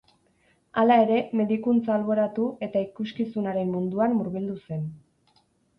[0.81, 4.93] Hala ere, medikuntza alboratu eta ikuskizunaren munduan murgildu zen.